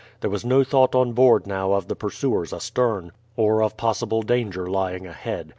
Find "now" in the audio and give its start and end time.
1.45-1.73